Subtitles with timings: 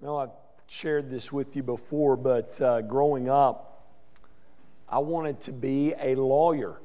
[0.00, 0.30] Know I've
[0.68, 3.84] shared this with you before, but uh, growing up,
[4.88, 6.80] I wanted to be a lawyer.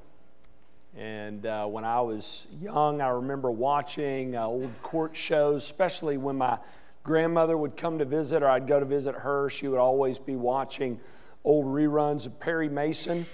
[0.97, 6.37] And uh, when I was young, I remember watching uh, old court shows, especially when
[6.37, 6.57] my
[7.03, 9.48] grandmother would come to visit or I'd go to visit her.
[9.48, 11.00] She would always be watching
[11.43, 13.27] old reruns of Perry Mason.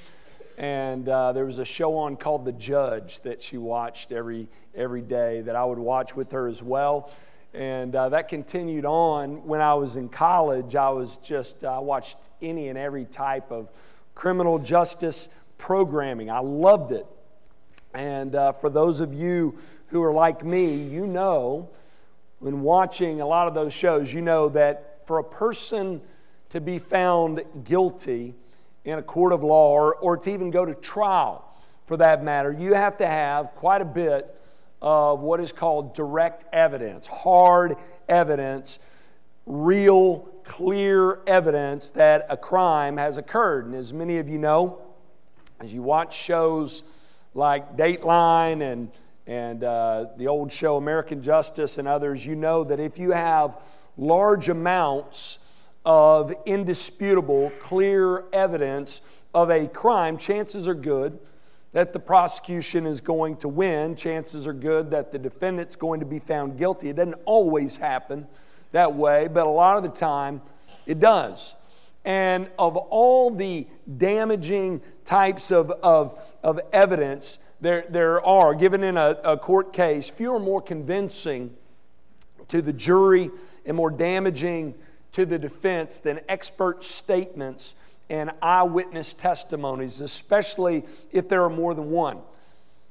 [0.58, 5.04] And uh, there was a show on called The Judge that she watched every, every
[5.04, 7.10] day that I would watch with her as well.
[7.54, 10.76] And uh, that continued on when I was in college.
[10.76, 13.70] I was just, I watched any and every type of
[14.14, 16.30] criminal justice programming.
[16.30, 17.06] I loved it.
[17.94, 19.58] And uh, for those of you
[19.88, 21.70] who are like me, you know,
[22.40, 26.02] when watching a lot of those shows, you know that for a person
[26.50, 28.36] to be found guilty
[28.86, 31.46] in a court of law or, or to even go to trial
[31.86, 34.39] for that matter, you have to have quite a bit
[34.82, 37.76] of what is called direct evidence, hard
[38.08, 38.80] evidence,
[39.46, 43.66] real, clear evidence that a crime has occurred.
[43.66, 44.82] And as many of you know,
[45.60, 46.84] as you watch shows
[47.34, 48.92] like Dateline and,
[49.28, 53.58] and uh, the old show American Justice and others, you know that if you have
[53.98, 55.40] large amounts
[55.86, 59.02] of indisputable, clear evidence
[59.34, 61.20] of a crime, chances are good
[61.72, 63.96] that the prosecution is going to win.
[63.96, 66.90] Chances are good that the defendant's going to be found guilty.
[66.90, 68.28] It doesn't always happen
[68.72, 70.42] that way, but a lot of the time
[70.86, 71.56] it does.
[72.06, 78.98] And of all the damaging types of, of, of evidence there, there are given in
[78.98, 81.56] a, a court case, few are more convincing
[82.48, 83.30] to the jury
[83.66, 84.76] and more damaging
[85.12, 87.76] to the defense than expert statements
[88.10, 92.20] and eyewitness testimonies, especially if there are more than one.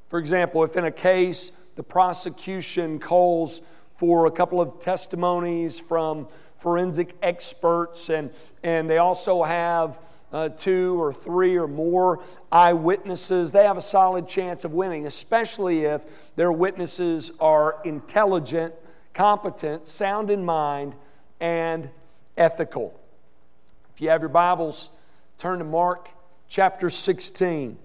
[0.09, 3.63] For example, if in a case the prosecution calls
[3.97, 8.31] for a couple of testimonies from forensic experts, and,
[8.63, 10.01] and they also have
[10.33, 15.85] uh, two or three or more eyewitnesses, they have a solid chance of winning, especially
[15.85, 18.75] if their witnesses are intelligent,
[19.15, 20.95] competent, sound in mind,
[21.41, 21.91] and
[22.37, 22.99] ethical.
[23.95, 24.91] If you have your Bibles,
[25.39, 26.11] Turn to Mark
[26.49, 27.79] chapter 16.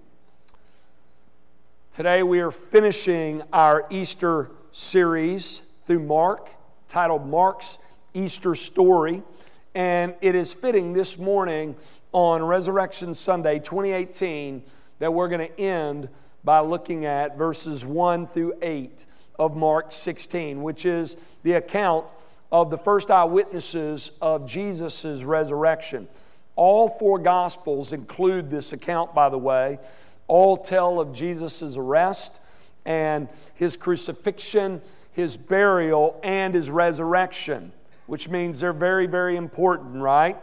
[1.91, 6.49] Today we are finishing our Easter series through Mark,
[6.87, 7.77] titled Mark's
[8.15, 9.21] Easter Story.
[9.75, 11.75] And it is fitting this morning
[12.11, 14.63] on Resurrection Sunday 2018
[14.97, 16.09] that we're going to end
[16.43, 19.05] by looking at verses 1 through 8
[19.37, 22.07] of Mark 16, which is the account
[22.51, 26.07] of the first eyewitnesses of Jesus' resurrection.
[26.55, 29.79] All four Gospels include this account, by the way.
[30.27, 32.39] All tell of Jesus' arrest
[32.85, 34.81] and his crucifixion,
[35.11, 37.71] his burial, and his resurrection,
[38.07, 40.37] which means they're very, very important, right?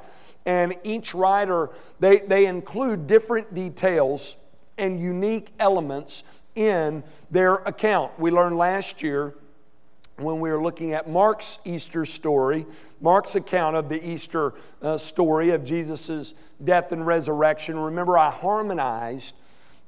[0.47, 4.37] And each writer, they, they include different details
[4.79, 6.23] and unique elements
[6.55, 8.19] in their account.
[8.19, 9.35] We learned last year
[10.21, 12.67] when we were looking at Mark's Easter story,
[13.01, 17.79] Mark's account of the Easter uh, story of Jesus' death and resurrection.
[17.79, 19.35] Remember, I harmonized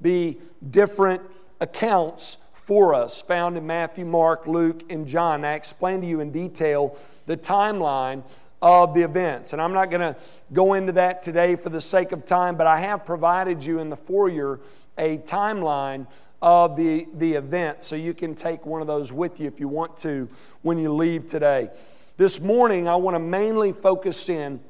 [0.00, 0.38] the
[0.70, 1.22] different
[1.60, 5.44] accounts for us found in Matthew, Mark, Luke, and John.
[5.44, 8.22] I explained to you in detail the timeline
[8.62, 9.52] of the events.
[9.52, 10.16] And I'm not going to
[10.52, 13.90] go into that today for the sake of time, but I have provided you in
[13.90, 14.60] the foyer
[14.96, 16.06] a timeline
[16.42, 17.82] of the, the event.
[17.82, 20.28] So you can take one of those with you if you want to
[20.62, 21.70] when you leave today.
[22.16, 24.60] This morning, I want to mainly focus in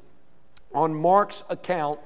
[0.74, 1.98] on Mark's account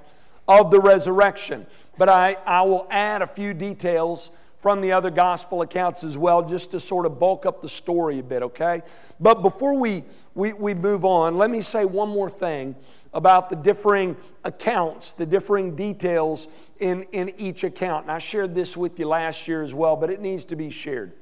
[0.48, 1.66] of the resurrection.
[1.98, 4.30] But I, I will add a few details
[4.60, 8.18] from the other gospel accounts as well, just to sort of bulk up the story
[8.18, 8.82] a bit, okay?
[9.20, 12.74] But before we, we, we move on, let me say one more thing
[13.12, 18.04] about the differing accounts, the differing details in, in each account.
[18.04, 20.70] And I shared this with you last year as well, but it needs to be
[20.70, 21.12] shared.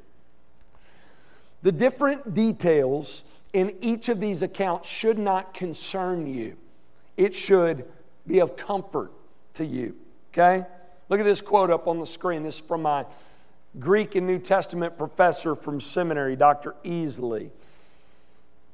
[1.63, 6.57] The different details in each of these accounts should not concern you,
[7.17, 7.85] it should
[8.27, 9.13] be of comfort
[9.55, 9.97] to you.
[10.33, 10.67] Okay?
[11.09, 12.43] Look at this quote up on the screen.
[12.43, 13.05] This is from my
[13.79, 16.75] Greek and New Testament professor from seminary, Dr.
[16.85, 17.51] Easley.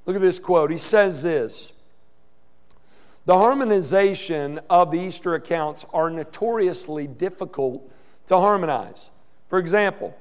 [0.06, 0.70] Look at this quote.
[0.70, 1.72] He says this
[3.26, 7.90] the harmonization of the Easter accounts are notoriously difficult
[8.26, 9.10] to harmonize.
[9.48, 10.16] For example,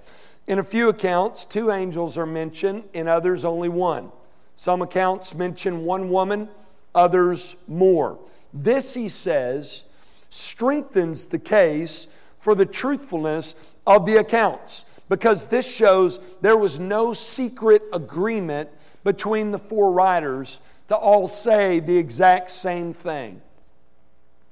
[0.48, 4.12] in a few accounts, two angels are mentioned, in others, only one.
[4.56, 6.50] Some accounts mention one woman,
[6.94, 8.20] others more.
[8.54, 9.86] This, he says,
[10.30, 13.56] strengthens the case for the truthfulness
[13.86, 18.70] of the accounts because this shows there was no secret agreement
[19.04, 23.42] between the four writers to all say the exact same thing.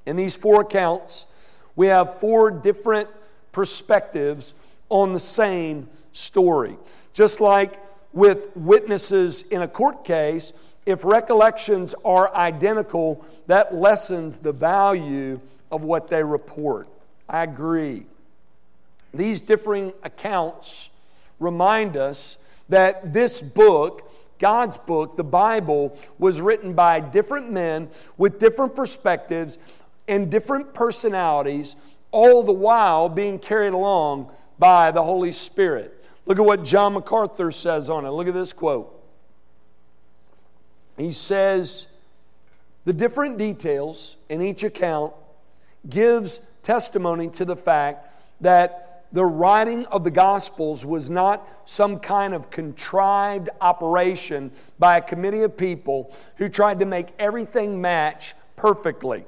[0.05, 1.27] In these four accounts,
[1.75, 3.09] we have four different
[3.51, 4.53] perspectives
[4.89, 6.77] on the same story.
[7.13, 7.79] Just like
[8.13, 10.53] with witnesses in a court case,
[10.85, 15.39] if recollections are identical, that lessens the value
[15.71, 16.87] of what they report.
[17.27, 18.05] I agree.
[19.13, 20.89] These differing accounts
[21.39, 22.37] remind us
[22.69, 29.57] that this book, God's book, the Bible, was written by different men with different perspectives
[30.07, 31.75] and different personalities,
[32.11, 35.93] all the while being carried along by the Holy Spirit.
[36.25, 38.09] Look at what John MacArthur says on it.
[38.09, 38.93] Look at this quote.
[40.97, 41.87] He says,
[42.85, 45.13] the different details in each account
[45.89, 52.33] gives testimony to the fact that the writing of the Gospels was not some kind
[52.33, 59.25] of contrived operation by a committee of people who tried to make everything match perfectly.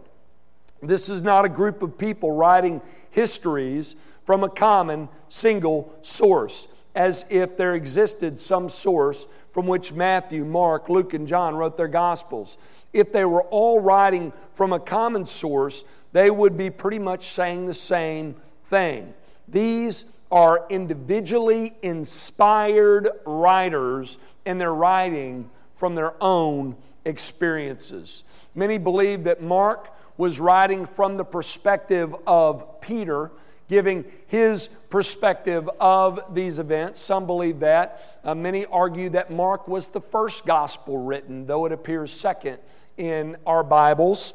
[0.81, 7.25] This is not a group of people writing histories from a common single source, as
[7.30, 12.57] if there existed some source from which Matthew, Mark, Luke, and John wrote their Gospels.
[12.94, 17.66] If they were all writing from a common source, they would be pretty much saying
[17.66, 19.14] the same thing.
[19.48, 26.76] These are individually inspired writers, and they're writing from their own
[27.06, 28.24] experiences.
[28.54, 33.32] Many believe that Mark was writing from the perspective of Peter,
[33.69, 37.00] giving his perspective of these events.
[37.00, 38.19] Some believe that.
[38.24, 42.57] Uh, many argue that Mark was the first gospel written, though it appears second
[42.98, 44.33] in our Bibles.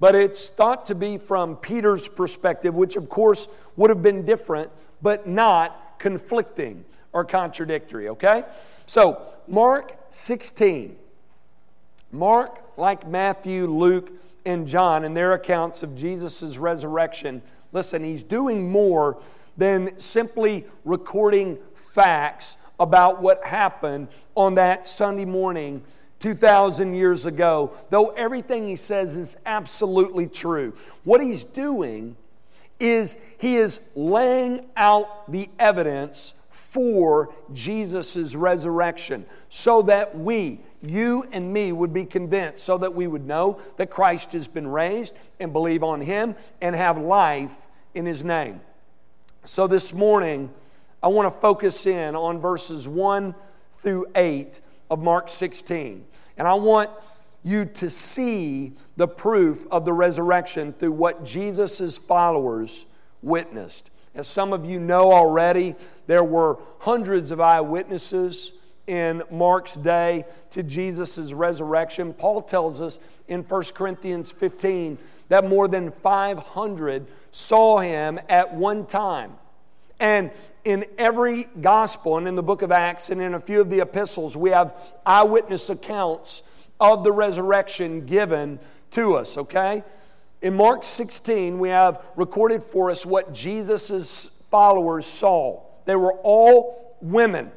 [0.00, 4.70] But it's thought to be from Peter's perspective, which of course would have been different,
[5.02, 8.44] but not conflicting or contradictory, okay?
[8.86, 10.96] So, Mark 16.
[12.12, 14.12] Mark like Matthew, Luke,
[14.44, 17.42] and John in their accounts of Jesus' resurrection,
[17.74, 19.20] listen, he's doing more
[19.58, 25.82] than simply recording facts about what happened on that Sunday morning
[26.20, 30.72] 2,000 years ago, though everything he says is absolutely true.
[31.04, 32.16] What he's doing
[32.80, 41.52] is he is laying out the evidence for Jesus' resurrection so that we, you and
[41.52, 45.52] me, would be convinced, so that we would know that Christ has been raised and
[45.52, 48.60] believe on him and have life in his name.
[49.44, 50.50] So this morning,
[51.02, 53.34] I want to focus in on verses 1
[53.74, 54.60] through 8
[54.90, 56.04] of Mark 16.
[56.38, 56.88] And I want
[57.42, 62.86] you to see the proof of the resurrection through what Jesus' followers
[63.20, 63.90] witnessed.
[64.14, 65.74] As some of you know already,
[66.06, 68.52] there were hundreds of eyewitnesses
[68.86, 72.12] in Mark's day to Jesus' resurrection.
[72.12, 72.98] Paul tells us
[73.28, 74.98] in 1 Corinthians 15
[75.28, 79.32] that more than 500 saw him at one time.
[80.00, 80.30] And
[80.64, 83.80] in every gospel and in the book of Acts and in a few of the
[83.80, 86.42] epistles, we have eyewitness accounts
[86.80, 88.58] of the resurrection given
[88.92, 89.84] to us, okay?
[90.42, 95.62] In Mark 16, we have recorded for us what Jesus' followers saw.
[95.84, 97.50] They were all women.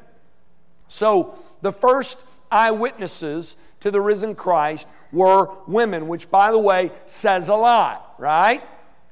[0.88, 7.48] So the first eyewitnesses to the risen Christ were women, which, by the way, says
[7.48, 8.62] a lot, right?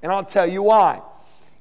[0.03, 1.03] And I'll tell you why.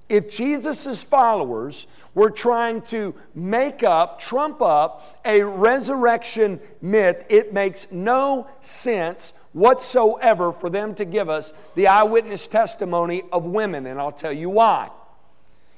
[0.08, 7.92] If Jesus' followers were trying to make up, trump up a resurrection myth, it makes
[7.92, 14.12] no sense whatsoever for them to give us the eyewitness testimony of women, and I'll
[14.12, 14.90] tell you why.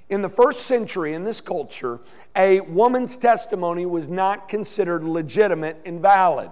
[0.09, 1.99] In the first century, in this culture,
[2.35, 6.49] a woman's testimony was not considered legitimate and valid.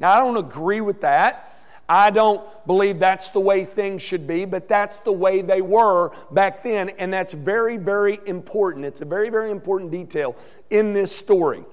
[0.00, 1.56] Now, I don't agree with that.
[1.88, 6.10] I don't believe that's the way things should be, but that's the way they were
[6.32, 8.84] back then, and that's very, very important.
[8.84, 10.36] It's a very, very important detail
[10.68, 11.64] in this story.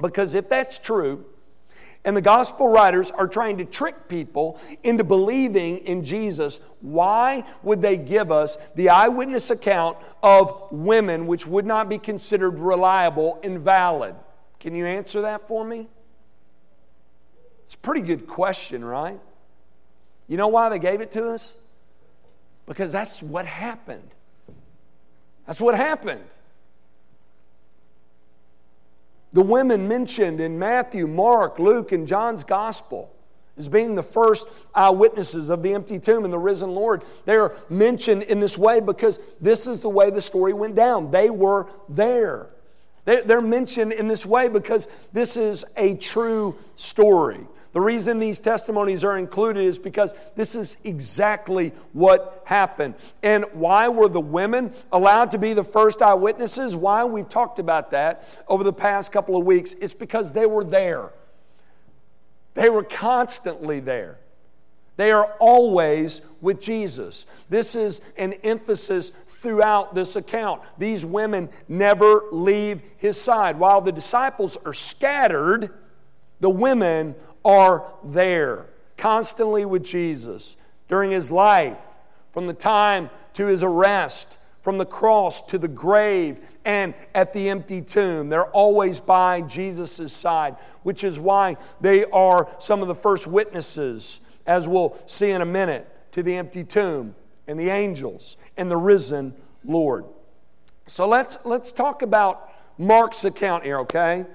[0.00, 1.24] Because if that's true,
[2.04, 6.60] and the gospel writers are trying to trick people into believing in Jesus.
[6.80, 12.58] Why would they give us the eyewitness account of women which would not be considered
[12.58, 14.16] reliable and valid?
[14.58, 15.88] Can you answer that for me?
[17.62, 19.20] It's a pretty good question, right?
[20.26, 21.56] You know why they gave it to us?
[22.66, 24.08] Because that's what happened.
[25.46, 26.22] That's what happened.
[29.32, 33.10] The women mentioned in Matthew, Mark, Luke, and John's gospel
[33.56, 37.04] as being the first eyewitnesses of the empty tomb and the risen Lord.
[37.24, 41.10] They are mentioned in this way because this is the way the story went down.
[41.10, 42.48] They were there.
[43.04, 47.46] They're mentioned in this way because this is a true story.
[47.72, 52.94] The reason these testimonies are included is because this is exactly what happened.
[53.22, 56.76] And why were the women allowed to be the first eyewitnesses?
[56.76, 57.04] Why?
[57.04, 59.74] We've talked about that over the past couple of weeks.
[59.74, 61.10] It's because they were there,
[62.54, 64.18] they were constantly there.
[64.98, 67.24] They are always with Jesus.
[67.48, 70.60] This is an emphasis throughout this account.
[70.76, 73.58] These women never leave his side.
[73.58, 75.70] While the disciples are scattered,
[76.40, 77.14] the women
[77.44, 80.56] are there, constantly with Jesus
[80.88, 81.80] during his life,
[82.32, 87.48] from the time to his arrest, from the cross to the grave, and at the
[87.48, 88.28] empty tomb.
[88.28, 94.20] They're always by Jesus' side, which is why they are some of the first witnesses,
[94.46, 97.14] as we'll see in a minute, to the empty tomb
[97.46, 99.34] and the angels and the risen
[99.64, 100.04] Lord.
[100.86, 104.26] So let's, let's talk about Mark's account here, okay?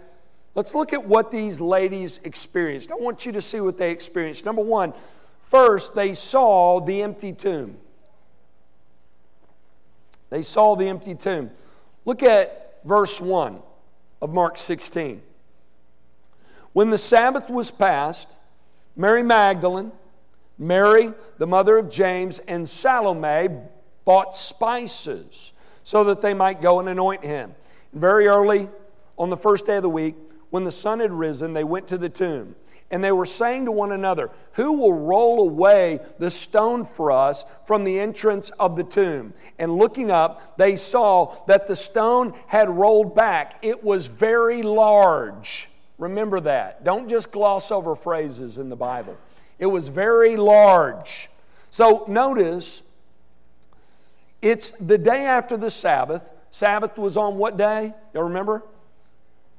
[0.58, 2.92] Let's look at what these ladies experienced.
[2.92, 4.44] I want you to see what they experienced.
[4.44, 4.92] Number one,
[5.44, 7.78] first, they saw the empty tomb.
[10.32, 11.52] They saw the empty tomb.
[12.06, 13.60] Look at verse 1
[14.20, 15.22] of Mark 16.
[16.74, 18.40] When the Sabbath was passed,
[18.96, 19.92] Mary Magdalene,
[20.58, 23.56] Mary, the mother of James, and Salome
[24.06, 27.54] bought spices so that they might go and anoint him.
[27.94, 28.70] very early
[29.20, 30.16] on the first day of the week,
[30.50, 32.56] when the sun had risen, they went to the tomb.
[32.90, 37.44] And they were saying to one another, Who will roll away the stone for us
[37.66, 39.34] from the entrance of the tomb?
[39.60, 43.60] And looking up, they saw that the stone had rolled back.
[43.62, 45.68] It was very large.
[45.98, 46.84] Remember that.
[46.86, 49.18] Don't just gloss over phrases in the Bible.
[49.60, 51.30] It was very large.
[51.70, 52.84] So notice,
[54.42, 56.32] it's the day after the Sabbath.
[56.52, 57.94] Sabbath was on what day?
[58.14, 58.64] Y'all remember?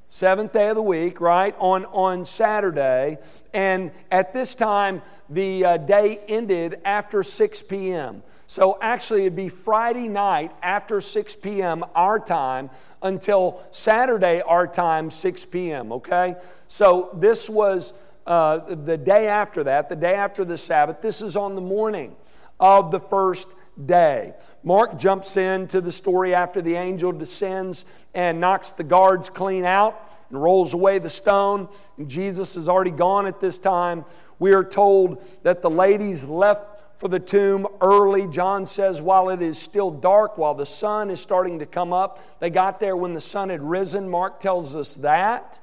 [0.08, 3.18] Seventh day of the week, right, on, on Saturday.
[3.52, 8.22] And at this time, the uh, day ended after 6 p.m.
[8.46, 11.84] So actually, it'd be Friday night after 6 p.m.
[11.94, 12.70] our time
[13.02, 16.34] until Saturday our time, 6 p.m., okay?
[16.66, 17.92] So this was
[18.26, 21.02] uh, the day after that, the day after the Sabbath.
[21.02, 22.16] This is on the morning
[22.58, 23.54] of the first
[23.86, 24.34] day.
[24.62, 30.00] Mark jumps into the story after the angel descends and knocks the guards clean out
[30.30, 31.68] and rolls away the stone.
[31.96, 34.04] And Jesus is already gone at this time.
[34.38, 38.26] We are told that the ladies left for the tomb early.
[38.26, 42.40] John says, while it is still dark, while the sun is starting to come up,
[42.40, 44.08] they got there when the sun had risen.
[44.08, 45.60] Mark tells us that.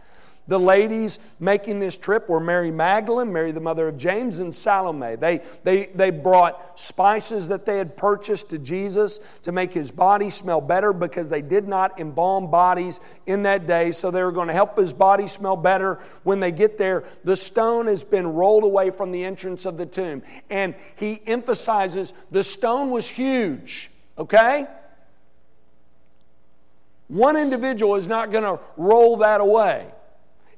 [0.47, 5.15] The ladies making this trip were Mary Magdalene, Mary the mother of James, and Salome.
[5.15, 10.29] They, they, they brought spices that they had purchased to Jesus to make his body
[10.29, 13.89] smell better because they did not embalm bodies in that day.
[13.89, 17.05] So they were going to help his body smell better when they get there.
[17.23, 20.21] The stone has been rolled away from the entrance of the tomb.
[20.51, 24.67] And he emphasizes the stone was huge, okay?
[27.07, 29.87] One individual is not going to roll that away.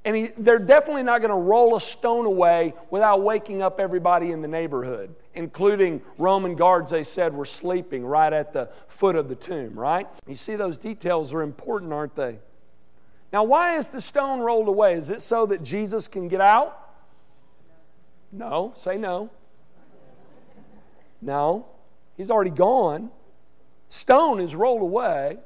[0.07, 4.31] And he, they're definitely not going to roll a stone away without waking up everybody
[4.31, 9.27] in the neighborhood, including Roman guards, they said, were sleeping right at the foot of
[9.27, 10.07] the tomb, right?
[10.25, 12.39] You see, those details are important, aren't they?
[13.33, 14.93] Now, why is the stone rolled away?
[14.93, 16.89] Is it so that Jesus can get out?
[18.31, 18.71] No.
[18.77, 19.29] Say no.
[21.21, 21.65] No.
[22.15, 23.11] He's already gone.
[23.89, 25.39] Stone is rolled away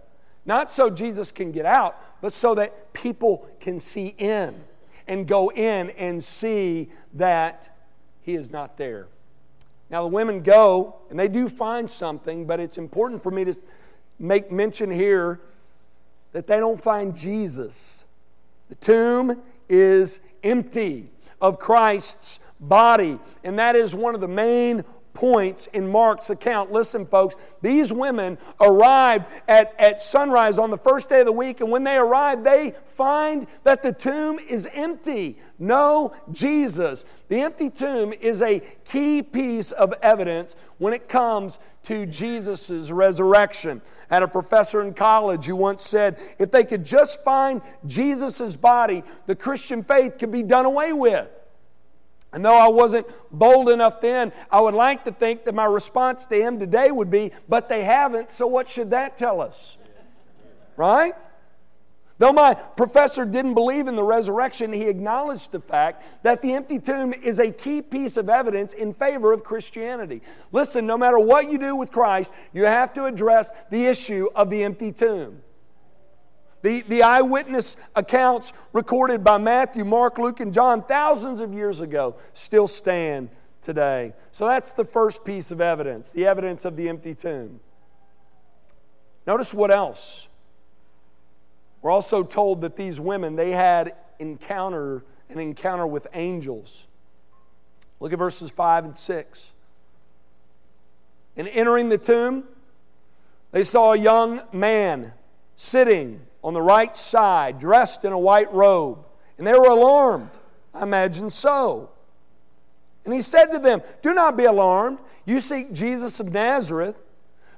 [0.45, 4.63] not so Jesus can get out, but so that people can see in
[5.07, 7.75] and go in and see that
[8.21, 9.07] he is not there.
[9.89, 13.55] Now, the women go and they do find something, but it's important for me to
[14.19, 15.41] make mention here
[16.31, 18.05] that they don't find Jesus.
[18.69, 21.09] The tomb is empty
[21.41, 26.71] of Christ's body, and that is one of the main points in Mark's account.
[26.71, 31.61] Listen, folks, these women arrived at, at sunrise on the first day of the week,
[31.61, 35.37] and when they arrive, they find that the tomb is empty.
[35.59, 37.05] No Jesus.
[37.27, 43.81] The empty tomb is a key piece of evidence when it comes to Jesus' resurrection.
[44.09, 49.03] Had a professor in college who once said if they could just find Jesus' body,
[49.25, 51.27] the Christian faith could be done away with.
[52.33, 56.25] And though I wasn't bold enough then, I would like to think that my response
[56.27, 59.77] to him today would be, but they haven't, so what should that tell us?
[60.77, 61.13] Right?
[62.21, 66.77] Though my professor didn't believe in the resurrection, he acknowledged the fact that the empty
[66.77, 70.21] tomb is a key piece of evidence in favor of Christianity.
[70.51, 74.51] Listen, no matter what you do with Christ, you have to address the issue of
[74.51, 75.41] the empty tomb.
[76.61, 82.15] The, the eyewitness accounts recorded by Matthew, Mark, Luke, and John thousands of years ago
[82.33, 83.29] still stand
[83.61, 84.13] today.
[84.31, 87.59] So that's the first piece of evidence the evidence of the empty tomb.
[89.25, 90.27] Notice what else.
[91.81, 96.85] We're also told that these women, they had encounter an encounter with angels.
[97.99, 99.51] Look at verses 5 and 6.
[101.37, 102.43] And entering the tomb,
[103.51, 105.13] they saw a young man
[105.55, 109.05] sitting on the right side, dressed in a white robe.
[109.37, 110.29] And they were alarmed.
[110.73, 111.89] I imagine so.
[113.05, 114.99] And he said to them, Do not be alarmed.
[115.25, 116.95] You seek Jesus of Nazareth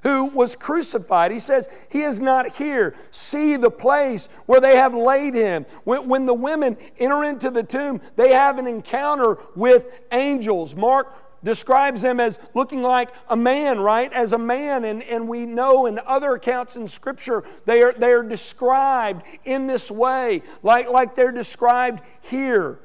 [0.04, 1.32] who was crucified.
[1.32, 2.94] He says, He is not here.
[3.10, 5.66] See the place where they have laid him.
[5.84, 10.76] When, when the women enter into the tomb, they have an encounter with angels.
[10.76, 14.12] Mark describes them as looking like a man, right?
[14.12, 14.84] As a man.
[14.84, 19.66] And, and we know in other accounts in Scripture, they are, they are described in
[19.66, 22.80] this way, like, like they're described here.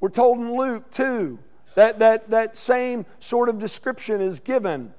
[0.00, 1.38] We're told in Luke, too,
[1.74, 4.94] that, that that same sort of description is given.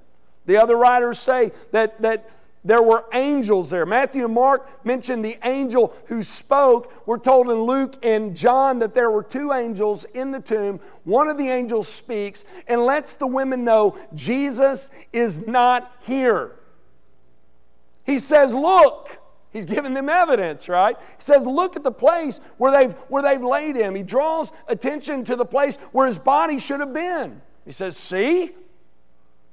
[0.45, 2.29] The other writers say that, that
[2.65, 3.85] there were angels there.
[3.85, 6.91] Matthew and Mark mention the angel who spoke.
[7.05, 10.79] We're told in Luke and John that there were two angels in the tomb.
[11.03, 16.55] One of the angels speaks and lets the women know Jesus is not here.
[18.03, 19.19] He says, Look.
[19.53, 20.97] He's giving them evidence, right?
[20.99, 23.93] He says, Look at the place where they've, where they've laid him.
[23.93, 27.41] He draws attention to the place where his body should have been.
[27.63, 28.51] He says, See?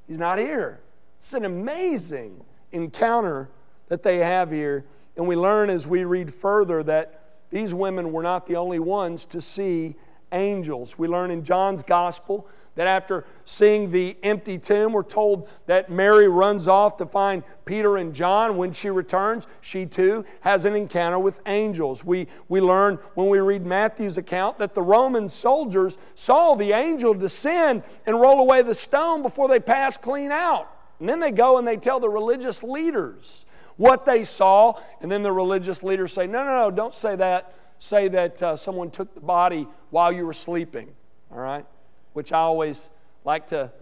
[0.08, 0.80] He's not here.
[1.18, 2.42] It's an amazing
[2.72, 3.48] encounter
[3.88, 4.84] that they have here.
[5.16, 9.26] And we learn as we read further that these women were not the only ones
[9.26, 9.96] to see
[10.32, 10.98] angels.
[10.98, 16.26] We learn in John's gospel that after seeing the empty tomb, we're told that Mary
[16.28, 18.56] runs off to find Peter and John.
[18.56, 22.02] When she returns, she too has an encounter with angels.
[22.02, 27.12] We, we learn when we read Matthew's account that the Roman soldiers saw the angel
[27.12, 30.71] descend and roll away the stone before they passed clean out.
[31.02, 33.44] And then they go and they tell the religious leaders
[33.76, 34.74] what they saw.
[35.00, 37.54] And then the religious leaders say, No, no, no, don't say that.
[37.80, 40.94] Say that uh, someone took the body while you were sleeping.
[41.32, 41.66] All right?
[42.12, 42.90] which I always
[43.24, 43.72] like to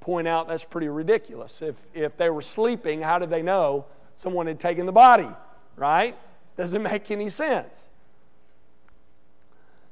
[0.00, 1.62] point out that's pretty ridiculous.
[1.62, 5.28] If, if they were sleeping, how did they know someone had taken the body?
[5.76, 6.18] Right?
[6.56, 7.88] Doesn't make any sense.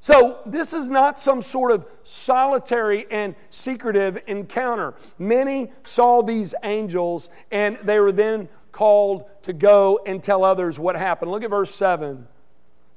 [0.03, 4.95] So, this is not some sort of solitary and secretive encounter.
[5.19, 10.95] Many saw these angels and they were then called to go and tell others what
[10.95, 11.29] happened.
[11.29, 12.27] Look at verse 7.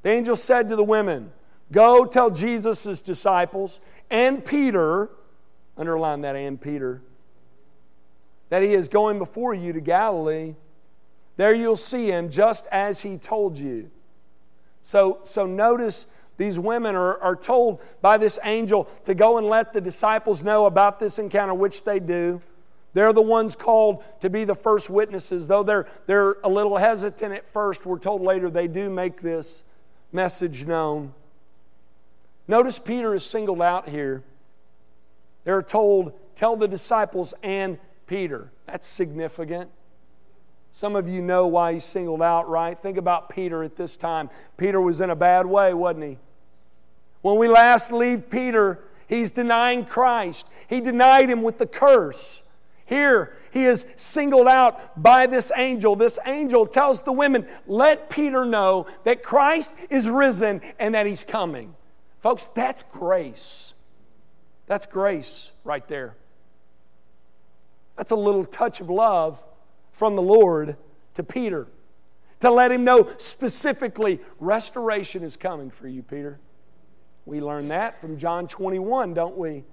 [0.02, 1.30] The angel said to the women,
[1.70, 5.10] Go tell Jesus' disciples and Peter,
[5.76, 7.02] underline that, and Peter,
[8.48, 10.54] that he is going before you to Galilee.
[11.36, 13.90] There you'll see him just as he told you.
[14.80, 19.72] So, so notice these women are, are told by this angel to go and let
[19.72, 22.40] the disciples know about this encounter, which they do.
[22.92, 25.46] They're the ones called to be the first witnesses.
[25.48, 29.64] Though they're, they're a little hesitant at first, we're told later they do make this
[30.12, 31.12] message known.
[32.46, 34.22] Notice Peter is singled out here.
[35.44, 38.50] They're told, tell the disciples and Peter.
[38.66, 39.70] That's significant.
[40.70, 42.78] Some of you know why he's singled out, right?
[42.78, 44.30] Think about Peter at this time.
[44.56, 46.18] Peter was in a bad way, wasn't he?
[47.24, 50.46] When we last leave Peter, he's denying Christ.
[50.68, 52.42] He denied him with the curse.
[52.84, 55.96] Here, he is singled out by this angel.
[55.96, 61.24] This angel tells the women, Let Peter know that Christ is risen and that he's
[61.24, 61.74] coming.
[62.20, 63.72] Folks, that's grace.
[64.66, 66.16] That's grace right there.
[67.96, 69.42] That's a little touch of love
[69.92, 70.76] from the Lord
[71.14, 71.68] to Peter
[72.40, 76.38] to let him know specifically restoration is coming for you, Peter.
[77.26, 79.64] We learn that from John 21, don't we?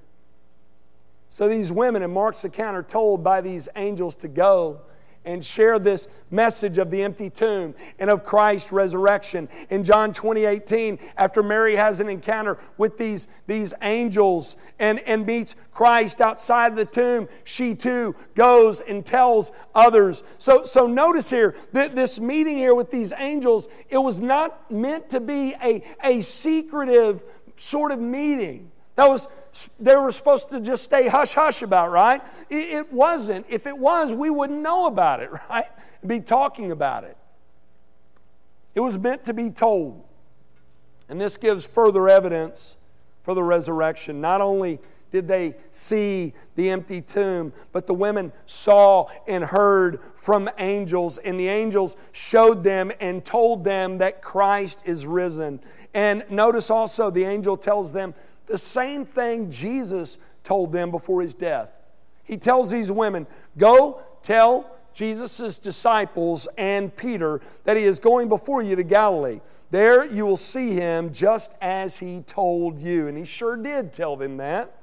[1.30, 4.82] So these women in Mark's account are told by these angels to go
[5.24, 9.48] and share this message of the empty tomb and of Christ's resurrection.
[9.70, 15.26] In John 20, 18, after Mary has an encounter with these, these angels and, and
[15.26, 20.24] meets Christ outside of the tomb, she too goes and tells others.
[20.38, 25.10] So, so notice here that this meeting here with these angels, it was not meant
[25.10, 27.24] to be a, a secretive
[27.62, 28.72] sort of meeting.
[28.96, 29.28] That was
[29.80, 32.22] they were supposed to just stay hush hush about, right?
[32.50, 33.46] It, wasn't.
[33.50, 35.68] If it was, we wouldn't know about it, right?
[36.06, 37.18] Be talking about it.
[38.74, 40.04] It was meant to be told.
[41.10, 42.78] And this gives further evidence
[43.24, 44.22] for the resurrection.
[44.22, 44.80] Not only
[45.12, 51.40] did they see the empty tomb, but the women saw and heard from angels, and
[51.40, 55.60] the angels showed them and told them that Christ is risen.
[55.94, 58.14] And notice also the angel tells them
[58.48, 61.70] the same thing Jesus told them before his death.
[62.24, 63.28] He tells these women,
[63.58, 69.40] Go tell Jesus' disciples and Peter that he is going before you to Galilee.
[69.70, 73.08] There you will see him just as he told you.
[73.08, 74.74] And he sure did tell them that.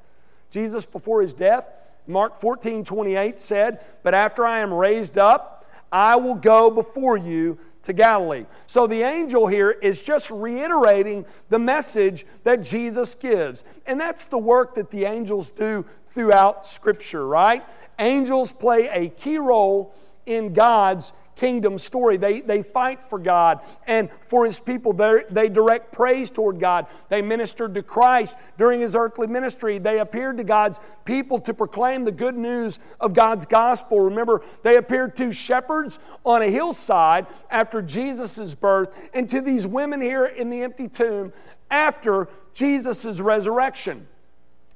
[0.50, 1.66] Jesus, before his death,
[2.06, 7.58] Mark 14 28 said, But after I am raised up, I will go before you
[7.82, 8.44] to Galilee.
[8.66, 13.64] So the angel here is just reiterating the message that Jesus gives.
[13.86, 17.64] And that's the work that the angels do throughout Scripture, right?
[17.98, 19.94] Angels play a key role
[20.26, 22.16] in God's kingdom story.
[22.16, 24.92] They, they fight for God and for His people.
[24.92, 26.86] They, they direct praise toward God.
[27.08, 29.78] They ministered to Christ during His earthly ministry.
[29.78, 34.00] They appeared to God's people to proclaim the good news of God's gospel.
[34.00, 40.00] Remember, they appeared to shepherds on a hillside after Jesus' birth and to these women
[40.00, 41.32] here in the empty tomb
[41.70, 44.08] after Jesus' resurrection.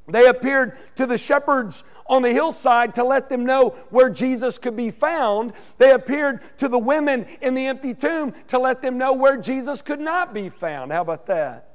[0.09, 4.77] They appeared to the shepherds on the hillside to let them know where Jesus could
[4.77, 5.53] be found.
[5.79, 9.81] They appeared to the women in the empty tomb to let them know where Jesus
[9.81, 10.91] could not be found.
[10.91, 11.69] How about that?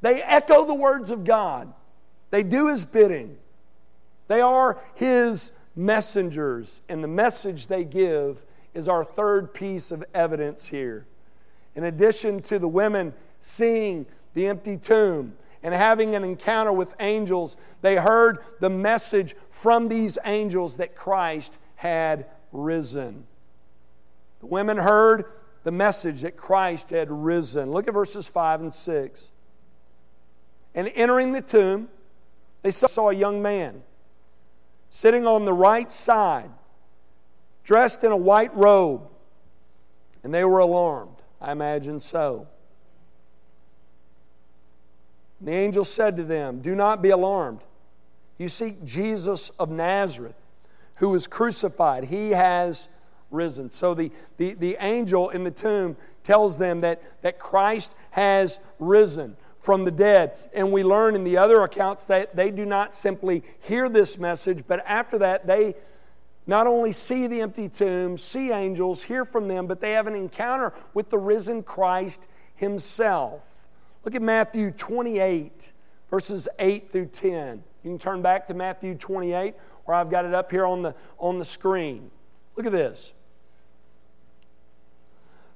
[0.00, 1.72] They echo the words of God,
[2.30, 3.36] they do His bidding.
[4.26, 8.42] They are His messengers, and the message they give
[8.74, 11.06] is our third piece of evidence here.
[11.74, 17.56] In addition to the women seeing the empty tomb, and having an encounter with angels,
[17.82, 23.26] they heard the message from these angels that Christ had risen.
[24.40, 25.24] The women heard
[25.64, 27.72] the message that Christ had risen.
[27.72, 29.32] Look at verses 5 and 6.
[30.74, 31.88] And entering the tomb,
[32.62, 33.82] they saw a young man
[34.90, 36.50] sitting on the right side,
[37.64, 39.08] dressed in a white robe,
[40.22, 41.16] and they were alarmed.
[41.40, 42.46] I imagine so.
[45.40, 47.60] The angel said to them, Do not be alarmed.
[48.38, 50.36] You seek Jesus of Nazareth,
[50.96, 52.04] who was crucified.
[52.04, 52.88] He has
[53.30, 53.70] risen.
[53.70, 59.36] So the, the, the angel in the tomb tells them that, that Christ has risen
[59.60, 60.32] from the dead.
[60.54, 64.64] And we learn in the other accounts that they do not simply hear this message,
[64.66, 65.74] but after that, they
[66.46, 70.14] not only see the empty tomb, see angels, hear from them, but they have an
[70.14, 73.57] encounter with the risen Christ himself.
[74.08, 75.70] Look at Matthew 28,
[76.10, 77.62] verses 8 through 10.
[77.84, 80.94] You can turn back to Matthew 28, where I've got it up here on the,
[81.18, 82.10] on the screen.
[82.56, 83.12] Look at this.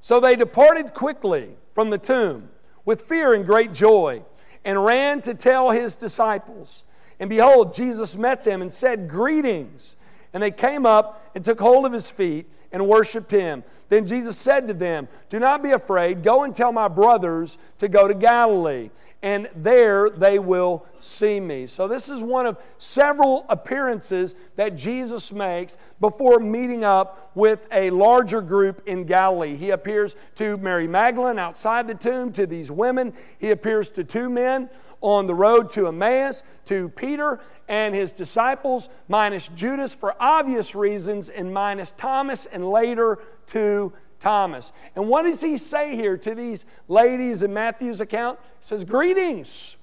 [0.03, 2.51] So they departed quickly from the tomb
[2.85, 4.23] with fear and great joy
[4.67, 6.85] and ran to tell his disciples.
[7.19, 9.97] And behold, Jesus met them and said, Greetings.
[10.33, 13.63] And they came up and took hold of his feet and worshiped him.
[13.89, 16.23] Then Jesus said to them, Do not be afraid.
[16.23, 18.91] Go and tell my brothers to go to Galilee,
[19.23, 21.67] and there they will see me.
[21.67, 27.91] So, this is one of several appearances that Jesus makes before meeting up with a
[27.91, 29.57] larger group in Galilee.
[29.57, 33.13] He appears to Mary Magdalene outside the tomb, to these women.
[33.39, 34.71] He appears to two men
[35.03, 41.29] on the road to Emmaus, to Peter and his disciples, minus Judas for obvious reasons,
[41.29, 44.73] and minus Thomas, and later to Thomas.
[44.95, 48.39] And what does he say here to these ladies in Matthew's account?
[48.61, 49.77] He says, Greetings.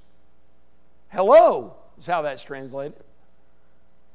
[1.10, 3.04] Hello, is how that's translated.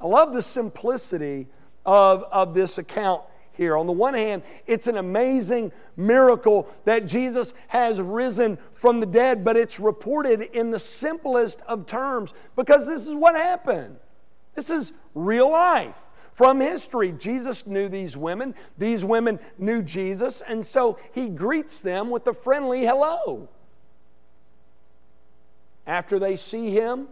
[0.00, 1.46] I love the simplicity
[1.84, 3.22] of, of this account
[3.56, 3.76] here.
[3.76, 9.44] On the one hand, it's an amazing miracle that Jesus has risen from the dead,
[9.44, 13.96] but it's reported in the simplest of terms because this is what happened.
[14.54, 15.98] This is real life.
[16.32, 18.56] From history, Jesus knew these women.
[18.76, 23.48] These women knew Jesus, and so he greets them with a friendly hello.
[25.86, 27.08] After they see him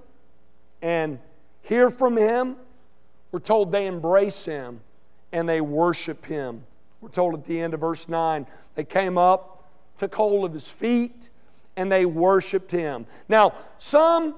[0.80, 1.20] and
[1.60, 2.56] hear from him,
[3.30, 4.80] we're told they embrace him
[5.32, 6.64] and they worship him.
[7.00, 10.68] We're told at the end of verse 9, they came up, took hold of his
[10.68, 11.30] feet,
[11.76, 13.06] and they worshiped him.
[13.28, 14.36] Now, some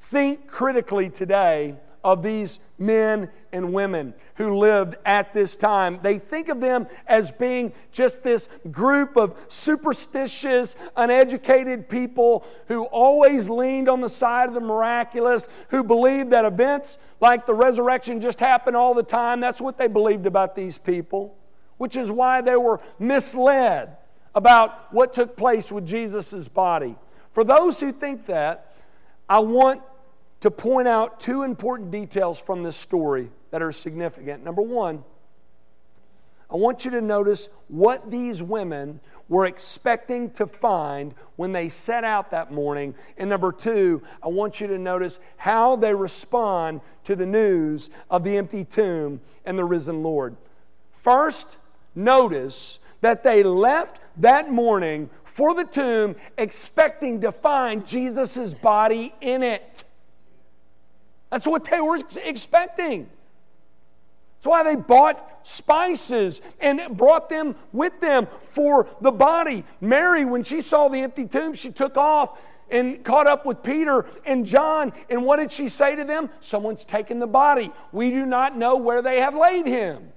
[0.00, 5.98] think critically today of these men and women who lived at this time.
[6.04, 13.48] They think of them as being just this group of superstitious, uneducated people who always
[13.48, 18.38] leaned on the side of the miraculous, who believed that events like the resurrection just
[18.38, 19.40] happened all the time.
[19.40, 21.36] That's what they believed about these people,
[21.76, 23.96] which is why they were misled
[24.32, 26.94] about what took place with Jesus' body.
[27.32, 28.76] For those who think that,
[29.28, 29.82] I want
[30.46, 34.44] to point out two important details from this story that are significant.
[34.44, 35.02] Number one,
[36.48, 42.04] I want you to notice what these women were expecting to find when they set
[42.04, 42.94] out that morning.
[43.18, 48.22] And number two, I want you to notice how they respond to the news of
[48.22, 50.36] the empty tomb and the risen Lord.
[50.92, 51.56] First,
[51.96, 59.42] notice that they left that morning for the tomb expecting to find Jesus' body in
[59.42, 59.82] it.
[61.30, 63.08] That's what they were expecting.
[64.36, 69.64] That's why they bought spices and brought them with them for the body.
[69.80, 72.38] Mary, when she saw the empty tomb, she took off
[72.70, 74.92] and caught up with Peter and John.
[75.08, 76.30] And what did she say to them?
[76.40, 77.72] Someone's taken the body.
[77.92, 80.12] We do not know where they have laid him.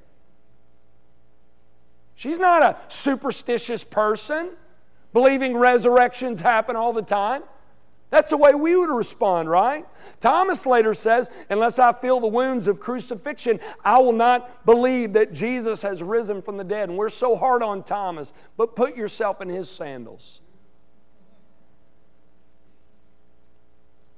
[2.15, 4.50] She's not a superstitious person,
[5.13, 7.43] believing resurrections happen all the time.
[8.10, 9.86] That's the way we would respond, right?
[10.19, 15.32] Thomas later says, Unless I feel the wounds of crucifixion, I will not believe that
[15.32, 16.89] Jesus has risen from the dead.
[16.89, 20.41] And we're so hard on Thomas, but put yourself in his sandals.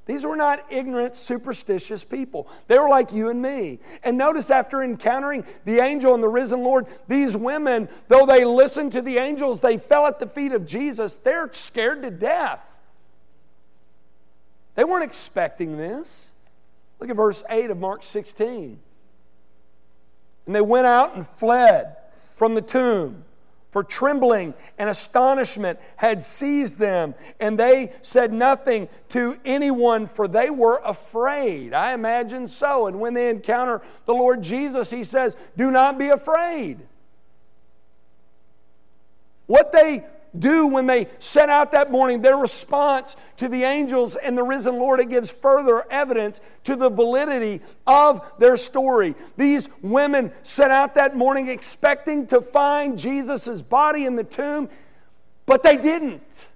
[0.06, 2.49] These were not ignorant, superstitious people.
[2.67, 3.80] They were like you and me.
[4.04, 8.93] And notice after encountering the angel and the risen Lord, these women, though they listened
[8.93, 11.17] to the angels, they fell at the feet of Jesus.
[11.17, 12.62] They're scared to death.
[14.75, 16.34] They weren't expecting this.
[16.99, 18.79] Look at verse 8 of Mark 16.
[20.45, 21.97] And they went out and fled
[22.36, 23.23] from the tomb,
[23.69, 30.49] for trembling and astonishment had seized them, and they said nothing to anyone, for they
[30.49, 31.73] were afraid.
[31.73, 32.88] I imagine so.
[32.88, 36.79] And when they encounter the Lord Jesus, he says, Do not be afraid.
[39.45, 40.05] What they
[40.37, 44.77] do when they set out that morning, their response to the angels and the risen
[44.77, 49.15] Lord, it gives further evidence to the validity of their story.
[49.35, 54.69] These women set out that morning expecting to find Jesus' body in the tomb,
[55.45, 56.47] but they didn't.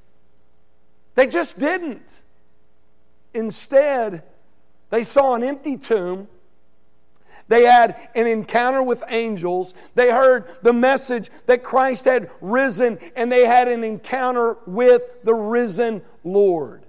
[1.16, 2.22] They just didn't.
[3.34, 4.24] Instead,
[4.90, 6.30] they saw an empty tomb
[7.48, 9.74] they had an encounter with angels.
[9.94, 15.36] They heard the message that Christ had risen, and they had an encounter with the
[15.36, 16.86] risen Lord.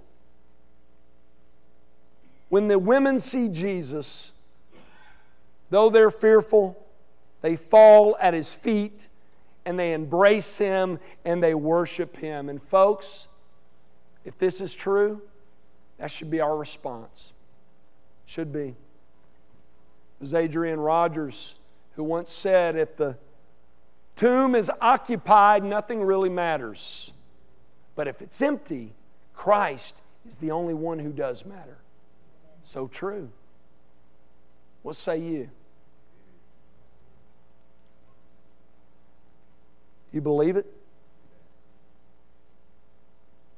[2.49, 4.31] When the women see Jesus,
[5.69, 6.81] though they're fearful,
[7.41, 9.07] they fall at his feet
[9.65, 12.47] and they embrace him and they worship him.
[12.49, 13.27] And, folks,
[14.23, 15.21] if this is true,
[15.99, 17.33] that should be our response.
[18.25, 18.75] Should be.
[20.19, 21.55] It was Adrian Rogers
[21.95, 23.17] who once said, If the
[24.15, 27.11] tomb is occupied, nothing really matters.
[27.95, 28.93] But if it's empty,
[29.33, 31.77] Christ is the only one who does matter.
[32.63, 33.29] So true.
[34.83, 35.49] What say you?
[40.11, 40.65] You believe it?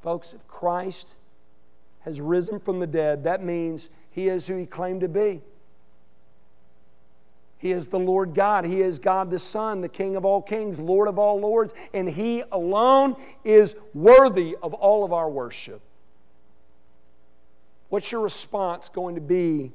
[0.02, 1.16] Folks, if Christ
[2.02, 5.42] has risen from the dead, that means he is who he claimed to be.
[7.60, 8.66] He is the Lord God.
[8.66, 12.10] He is God the Son, the King of all kings, Lord of all lords, and
[12.10, 15.82] He alone is worthy of all of our worship.
[17.90, 19.74] What's your response going to be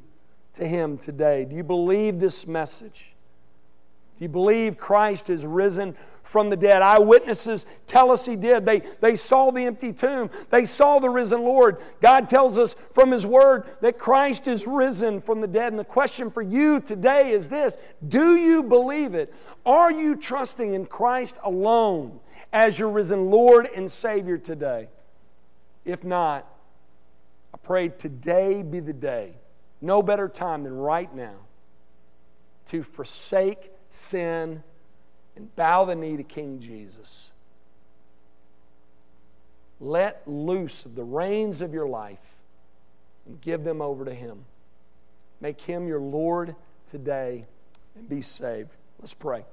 [0.54, 1.44] to Him today?
[1.44, 3.14] Do you believe this message?
[4.18, 6.82] Do you believe Christ is risen from the dead.
[6.82, 8.66] Eyewitnesses tell us he did.
[8.66, 11.80] They, they saw the empty tomb, they saw the risen Lord.
[12.00, 15.72] God tells us from his word that Christ is risen from the dead.
[15.72, 17.76] And the question for you today is this
[18.08, 19.32] Do you believe it?
[19.64, 22.18] Are you trusting in Christ alone
[22.52, 24.88] as your risen Lord and Savior today?
[25.84, 26.48] If not,
[27.52, 29.34] I pray today be the day,
[29.80, 31.36] no better time than right now,
[32.66, 34.62] to forsake sin
[35.36, 37.30] and bow the knee to King Jesus.
[39.80, 42.18] Let loose the reins of your life
[43.26, 44.44] and give them over to Him.
[45.40, 46.54] Make Him your Lord
[46.90, 47.44] today
[47.96, 48.70] and be saved.
[49.00, 49.44] Let's pray.